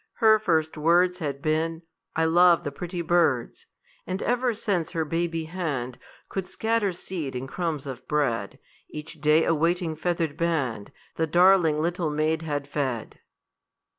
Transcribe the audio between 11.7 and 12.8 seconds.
little maid had